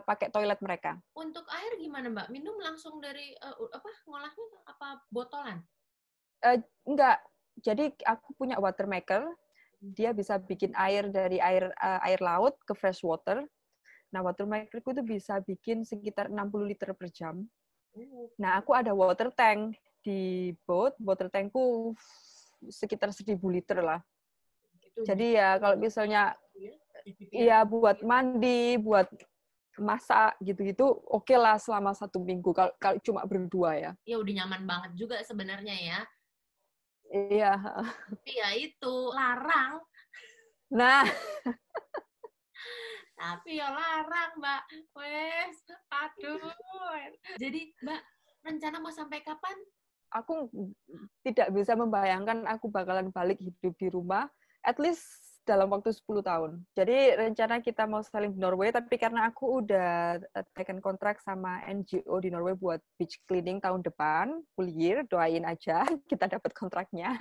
[0.02, 0.98] pakai toilet mereka.
[1.14, 2.28] Untuk air gimana Mbak?
[2.32, 5.58] Minum langsung dari uh, apa ngolahnya apa botolan?
[6.42, 7.22] Uh, enggak.
[7.64, 9.24] Jadi aku punya water maker.
[9.80, 13.44] Dia bisa bikin air dari air uh, air laut ke fresh water.
[14.14, 17.42] Nah, water makerku itu bisa bikin sekitar 60 liter per jam.
[17.96, 18.30] Oh.
[18.38, 20.94] Nah, aku ada water tank di boat.
[21.02, 21.94] Water tankku
[22.70, 24.00] sekitar 1000 liter lah.
[24.96, 26.32] Jadi ya kalau misalnya
[27.28, 29.04] iya buat mandi, buat
[29.76, 33.92] masak gitu-gitu, oke okay lah selama satu minggu kalau kalau cuma berdua ya.
[34.08, 36.00] Ya udah nyaman banget juga sebenarnya ya.
[37.12, 37.52] Iya.
[38.08, 39.84] Tapi ya itu larang.
[40.72, 41.04] Nah.
[43.16, 44.62] Tapi ya larang, Mbak.
[44.92, 45.56] Wes,
[45.88, 46.52] aduh.
[47.40, 48.00] Jadi, Mbak,
[48.44, 49.56] rencana mau sampai kapan?
[50.14, 50.52] Aku
[51.26, 54.28] tidak bisa membayangkan aku bakalan balik hidup di rumah.
[54.62, 55.04] At least
[55.46, 56.50] dalam waktu 10 tahun.
[56.74, 60.18] Jadi rencana kita mau saling di Norway, tapi karena aku udah
[60.58, 65.86] taken kontrak sama NGO di Norway buat beach cleaning tahun depan, full year, doain aja
[66.10, 67.14] kita dapat kontraknya.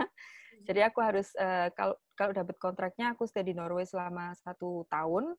[0.65, 5.37] Jadi aku harus uh, kalau kalau dapat kontraknya aku stay di Norway selama satu tahun.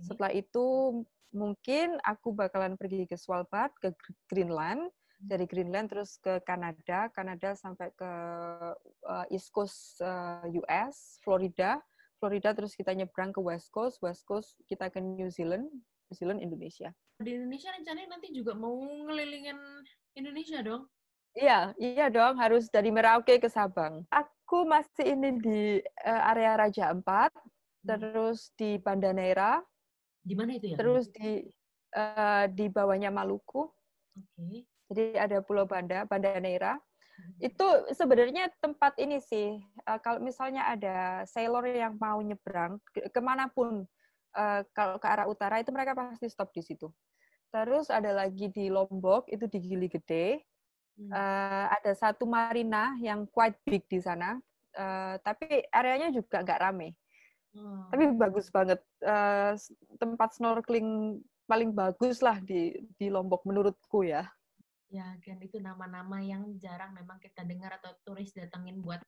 [0.00, 1.00] Setelah itu
[1.34, 3.92] mungkin aku bakalan pergi ke Svalbard, ke
[4.30, 8.12] Greenland, dari Greenland terus ke Kanada, Kanada sampai ke
[9.06, 11.82] uh, East Coast uh, US, Florida,
[12.22, 16.38] Florida terus kita nyebrang ke West Coast, West Coast kita ke New Zealand, New Zealand
[16.38, 16.94] Indonesia.
[17.18, 19.58] Di Indonesia rencananya nanti juga mau ngelilingin
[20.14, 20.86] Indonesia dong?
[21.34, 24.02] Iya, iya dong, harus dari Merauke ke Sabang.
[24.10, 25.60] Aku masih ini di
[26.06, 27.86] uh, area Raja Ampat, hmm.
[27.86, 29.62] terus di Banda Neira,
[30.28, 30.76] di mana itu ya?
[30.76, 31.48] Terus di
[31.96, 33.64] uh, di bawahnya Maluku.
[33.64, 34.36] Oke.
[34.36, 34.58] Okay.
[34.88, 36.76] Jadi ada Pulau Banda, Banda Neira.
[36.76, 37.32] Hmm.
[37.40, 37.64] Itu
[37.96, 39.56] sebenarnya tempat ini sih.
[39.88, 43.88] Uh, kalau misalnya ada sailor yang mau nyebrang ke ke mana pun,
[44.36, 46.92] uh, kalau ke arah utara itu mereka pasti stop di situ.
[47.48, 50.44] Terus ada lagi di Lombok itu di Gili Gede.
[50.98, 51.08] Hmm.
[51.08, 54.36] Uh, ada satu marina yang quite big di sana.
[54.76, 56.92] Uh, tapi areanya juga nggak rame.
[57.56, 57.88] Hmm.
[57.88, 58.80] Tapi bagus banget.
[59.00, 59.56] Uh,
[59.96, 64.28] tempat snorkeling paling bagus lah di di Lombok menurutku ya.
[64.88, 69.00] Ya, kan itu nama-nama yang jarang memang kita dengar atau turis datengin buat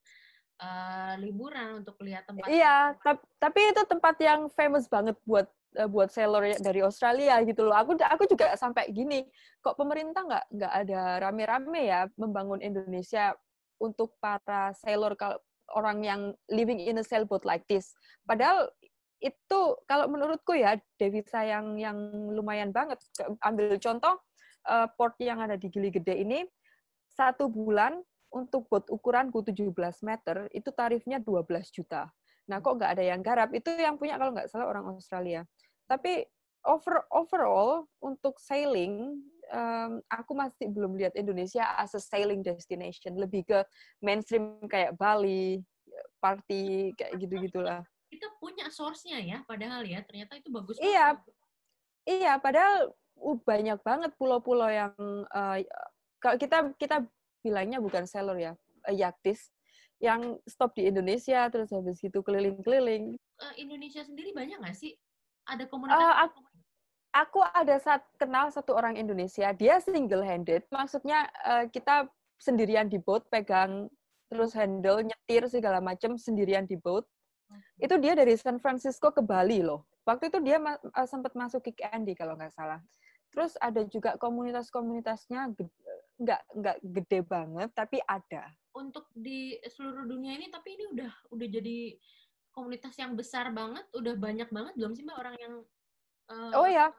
[0.60, 2.48] uh, liburan untuk lihat tempat.
[2.52, 3.24] Iya, tempat.
[3.40, 5.48] tapi itu tempat yang famous banget buat
[5.80, 7.76] uh, buat sailor dari Australia gitu loh.
[7.80, 9.24] Aku aku juga sampai gini,
[9.64, 13.32] kok pemerintah nggak nggak ada rame-rame ya membangun Indonesia
[13.80, 15.16] untuk para sailor
[15.74, 17.94] orang yang living in a sailboat like this.
[18.26, 18.70] Padahal
[19.20, 21.96] itu kalau menurutku ya devisa yang yang
[22.32, 22.98] lumayan banget.
[23.44, 24.16] Ambil contoh
[24.66, 26.44] uh, port yang ada di Gili Gede ini
[27.12, 29.74] satu bulan untuk bot ukuranku 17
[30.06, 32.08] meter itu tarifnya 12 juta.
[32.46, 33.50] Nah, kok nggak ada yang garap?
[33.54, 35.42] Itu yang punya kalau nggak salah orang Australia.
[35.86, 36.24] Tapi
[36.66, 39.18] over overall untuk sailing
[39.50, 43.18] um, aku masih belum lihat Indonesia as a sailing destination.
[43.18, 43.58] Lebih ke
[44.00, 45.60] mainstream kayak Bali
[46.22, 50.02] party kayak gitu gitulah kita punya source-nya ya padahal ya.
[50.02, 51.14] Ternyata itu bagus iya.
[51.14, 51.32] banget.
[52.10, 52.90] iya padahal
[53.22, 54.92] uh, banyak banget pulau-pulau yang
[55.30, 55.56] uh,
[56.36, 57.06] kita kita
[57.40, 58.52] bilangnya bukan seller ya
[58.90, 59.54] uh, yaktis
[60.00, 63.14] yang stop di Indonesia terus habis gitu keliling-keliling.
[63.38, 64.96] Uh, Indonesia sendiri banyak nggak sih?
[65.46, 66.38] Ada komunitas uh, aku,
[67.10, 72.06] aku ada saat kenal satu orang Indonesia, dia single handed, maksudnya uh, kita
[72.40, 73.90] sendirian di boat, pegang
[74.30, 77.04] terus handle, nyetir segala macam sendirian di boat.
[77.82, 79.90] Itu dia dari San Francisco ke Bali loh.
[80.06, 82.78] Waktu itu dia ma uh, sempat masuk Kick Andy kalau nggak salah.
[83.34, 85.54] Terus ada juga komunitas-komunitasnya
[86.18, 88.54] nggak nggak gede banget, tapi ada.
[88.70, 91.98] Untuk di seluruh dunia ini, tapi ini udah udah jadi
[92.54, 95.54] komunitas yang besar banget, udah banyak banget belum sih mbak orang yang
[96.30, 96.94] Uh, oh ya,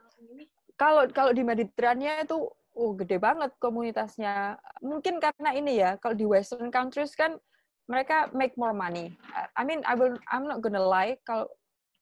[0.75, 4.59] kalau kalau di Mediterania itu uh, gede banget komunitasnya.
[4.83, 7.39] Mungkin karena ini ya, kalau di Western countries kan
[7.87, 9.15] mereka make more money.
[9.55, 11.47] I mean, I will, I'm not gonna lie, kalau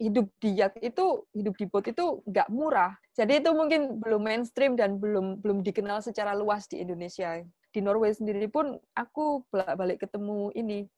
[0.01, 2.97] hidup di yacht itu, hidup di boat itu nggak murah.
[3.13, 7.41] Jadi itu mungkin belum mainstream dan belum belum dikenal secara luas di Indonesia.
[7.69, 10.89] Di Norway sendiri pun aku balik ketemu ini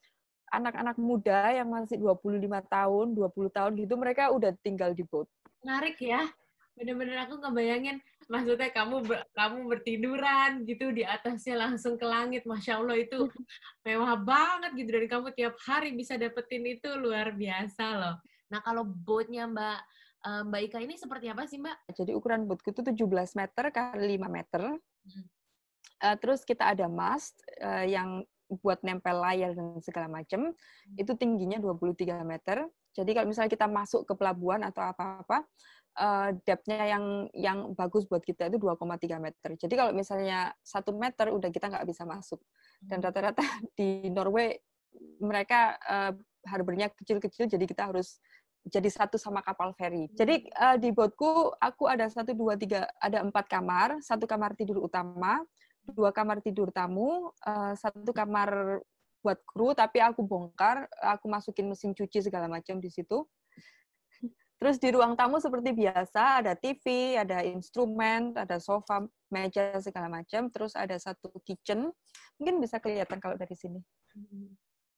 [0.52, 5.28] anak-anak muda yang masih 25 tahun, 20 tahun gitu, mereka udah tinggal di boat
[5.62, 6.28] menarik ya.
[6.76, 12.44] Bener-bener aku ngebayangin maksudnya kamu ber, kamu bertiduran gitu di atasnya langsung ke langit.
[12.48, 13.28] Masya allah itu
[13.86, 14.90] mewah banget gitu.
[14.90, 18.16] Dan kamu tiap hari bisa dapetin itu luar biasa loh.
[18.50, 19.80] Nah kalau boatnya mbak
[20.26, 21.78] eh, mbak Ika ini seperti apa sih mbak?
[21.94, 24.64] Jadi ukuran boatku itu 17 meter kali 5 meter.
[25.02, 25.26] Hmm.
[26.06, 28.22] uh, terus kita ada mast uh, yang
[28.62, 31.00] buat nempel layar dan segala macam hmm.
[31.00, 35.48] itu tingginya 23 meter jadi kalau misalnya kita masuk ke pelabuhan atau apa-apa,
[35.96, 39.50] uh, depth-nya yang yang bagus buat kita itu 2,3 meter.
[39.56, 42.40] Jadi kalau misalnya satu meter udah kita nggak bisa masuk.
[42.80, 43.06] Dan hmm.
[43.08, 43.44] rata-rata
[43.78, 44.56] di Norway
[45.24, 46.12] mereka uh,
[46.44, 48.20] harbornya kecil-kecil, jadi kita harus
[48.68, 50.06] jadi satu sama kapal feri.
[50.14, 54.84] Jadi uh, di boatku aku ada satu dua tiga ada empat kamar, satu kamar tidur
[54.86, 55.42] utama,
[55.88, 58.82] dua kamar tidur tamu, uh, satu kamar
[59.22, 63.26] buat kru tapi aku bongkar aku masukin mesin cuci segala macam di situ.
[64.62, 69.02] Terus di ruang tamu seperti biasa ada TV ada instrumen ada sofa
[69.34, 71.90] meja segala macam terus ada satu kitchen.
[72.38, 73.82] Mungkin bisa kelihatan kalau dari sini.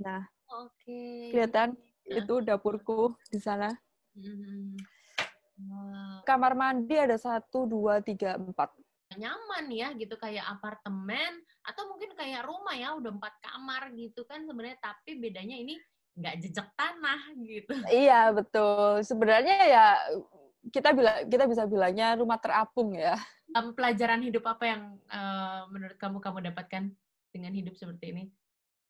[0.04, 0.72] Nah oke.
[0.84, 1.32] okay.
[1.32, 1.80] kelihatan?
[2.04, 2.20] Nah.
[2.20, 3.72] itu dapurku di sana.
[4.14, 4.78] Hmm.
[6.22, 8.74] kamar mandi ada satu dua tiga empat
[9.20, 14.44] nyaman ya gitu kayak apartemen atau mungkin kayak rumah ya udah empat kamar gitu kan
[14.44, 15.78] sebenarnya tapi bedanya ini
[16.14, 17.74] nggak jejak tanah gitu.
[17.90, 19.02] Iya betul.
[19.02, 19.86] Sebenarnya ya
[20.70, 23.18] kita bila kita bisa bilangnya rumah terapung ya.
[23.58, 26.84] Um, pelajaran hidup apa yang uh, menurut kamu kamu dapatkan
[27.34, 28.24] dengan hidup seperti ini?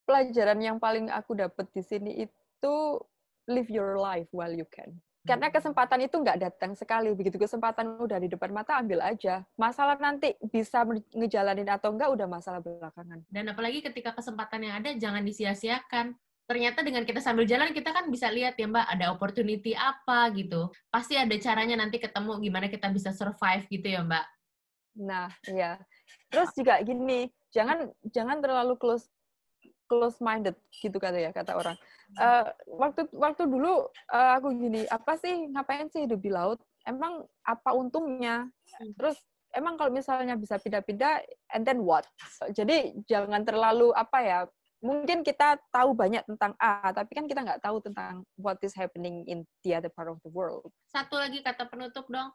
[0.04, 2.76] Pelajaran yang paling aku dapat di sini itu
[3.48, 5.00] live your life while you can.
[5.24, 7.16] Karena kesempatan itu nggak datang sekali.
[7.16, 9.48] Begitu kesempatan udah di depan mata, ambil aja.
[9.56, 10.84] Masalah nanti bisa
[11.16, 13.24] ngejalanin atau enggak, udah masalah belakangan.
[13.32, 16.12] Dan apalagi ketika kesempatan yang ada, jangan disia-siakan.
[16.44, 20.68] Ternyata dengan kita sambil jalan, kita kan bisa lihat ya Mbak, ada opportunity apa gitu.
[20.92, 24.26] Pasti ada caranya nanti ketemu gimana kita bisa survive gitu ya Mbak.
[25.08, 25.80] Nah, iya.
[26.28, 29.08] Terus juga gini, jangan jangan terlalu close
[29.94, 31.78] close minded gitu kata ya kata orang.
[32.18, 36.58] Uh, waktu waktu dulu uh, aku gini, apa sih ngapain sih hidup di laut?
[36.90, 38.50] Emang apa untungnya?
[38.50, 38.92] Hmm.
[38.98, 39.22] Terus
[39.54, 41.22] emang kalau misalnya bisa pindah-pindah
[41.54, 42.10] and then what?
[42.50, 44.40] Jadi jangan terlalu apa ya?
[44.84, 49.24] Mungkin kita tahu banyak tentang A, tapi kan kita nggak tahu tentang what is happening
[49.32, 50.68] in the other part of the world.
[50.92, 52.34] Satu lagi kata penutup dong.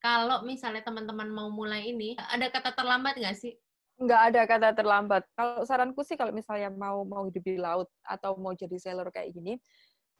[0.00, 3.52] Kalau misalnya teman-teman mau mulai ini, ada kata terlambat nggak sih?
[4.00, 5.22] Nggak ada kata terlambat.
[5.36, 9.36] Kalau saranku sih kalau misalnya mau mau hidup di laut atau mau jadi sailor kayak
[9.36, 9.60] gini,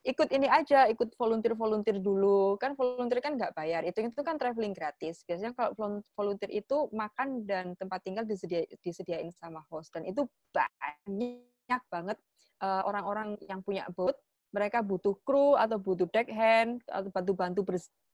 [0.05, 2.61] ikut ini aja, ikut volunteer-volunteer dulu.
[2.61, 3.83] Kan volunteer kan nggak bayar.
[3.88, 5.25] Itu itu kan traveling gratis.
[5.25, 11.83] Biasanya kalau volunteer itu makan dan tempat tinggal disedia, disediain sama host dan itu banyak
[11.89, 12.18] banget
[12.61, 14.16] eh, orang-orang uh, yang punya boat
[14.51, 17.62] mereka butuh kru atau butuh deck hand atau bantu-bantu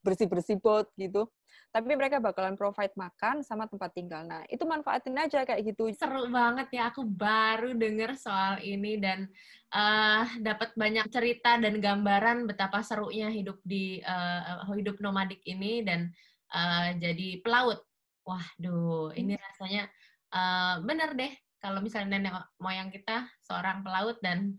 [0.05, 1.25] bersih-bersih boat gitu.
[1.73, 4.23] Tapi mereka bakalan provide makan sama tempat tinggal.
[4.23, 5.91] Nah, itu manfaatin aja kayak gitu.
[5.97, 9.27] Seru banget ya, aku baru denger soal ini dan
[9.73, 16.13] uh, dapat banyak cerita dan gambaran betapa serunya hidup di uh, hidup nomadik ini dan
[16.55, 17.83] uh, jadi pelaut.
[18.23, 19.43] Wah, duh, ini hmm.
[19.43, 19.83] rasanya
[20.31, 24.55] uh, bener deh kalau misalnya nenek moyang kita seorang pelaut dan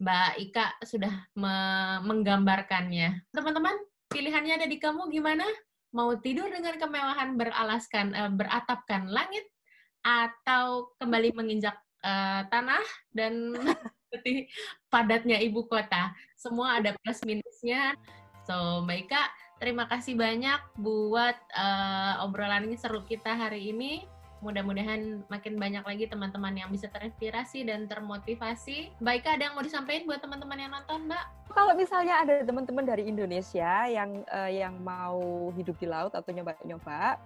[0.00, 1.54] Mbak Ika sudah me
[2.08, 3.20] menggambarkannya.
[3.36, 3.76] Teman-teman,
[4.08, 5.44] pilihannya ada di kamu gimana?
[5.92, 9.44] Mau tidur dengan kemewahan beralaskan uh, beratapkan langit
[10.00, 12.80] atau kembali menginjak uh, tanah
[13.12, 13.52] dan
[14.08, 14.48] seperti
[14.88, 16.16] padatnya ibu kota.
[16.32, 17.92] Semua ada plus minusnya.
[18.48, 19.22] So, Mbak Ika,
[19.60, 24.08] terima kasih banyak buat uh, obrolan ini seru kita hari ini.
[24.40, 28.88] Mudah-mudahan makin banyak lagi teman-teman yang bisa terinspirasi dan termotivasi.
[28.96, 31.24] Mbak Ika, ada yang mau disampaikan buat teman-teman yang nonton, Mbak?
[31.52, 37.20] Kalau misalnya ada teman-teman dari Indonesia yang uh, yang mau hidup di laut atau nyoba-nyoba,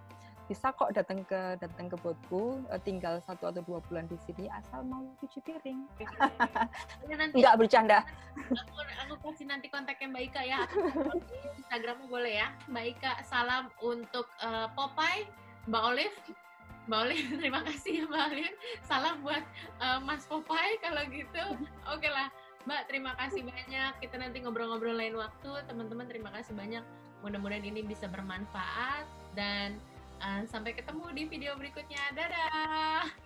[0.44, 4.44] bisa kok datang ke datang ke botku eh, tinggal satu atau dua bulan di sini
[4.52, 5.80] asal mau cuci piring.
[7.14, 8.04] Nanti nggak bercanda.
[8.52, 10.60] aku, aku kasih nanti kontaknya Mbak Ika ya.
[11.62, 12.48] Instagrammu boleh ya.
[12.68, 15.30] Mbak Ika salam untuk uh, Popeye
[15.64, 16.18] Mbak Olive
[16.84, 19.44] Mbak Olive terima kasih ya Mbak Olive salam buat
[19.80, 21.44] uh, Mas Popeye kalau gitu.
[21.94, 22.28] Oke lah
[22.64, 23.92] Mbak terima kasih banyak.
[24.00, 25.52] Kita nanti ngobrol-ngobrol lain waktu.
[25.68, 26.84] Teman-teman terima kasih banyak.
[27.20, 29.04] Mudah-mudahan ini bisa bermanfaat.
[29.36, 29.80] Dan
[30.24, 32.00] Uh, sampai ketemu di video berikutnya.
[32.14, 33.23] Dadah!